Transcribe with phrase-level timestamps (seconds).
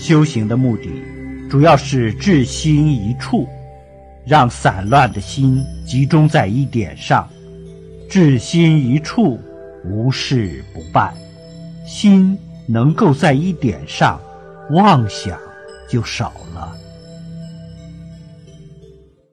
[0.00, 0.88] 修行的目的
[1.50, 3.48] 主要是至心一处
[4.24, 7.28] 让散乱的心集中在一点上
[8.08, 9.40] 至心一处
[9.84, 11.12] 无事不办
[11.86, 14.20] 心能够在一点上
[14.70, 15.38] 妄想
[15.88, 16.87] 就少了。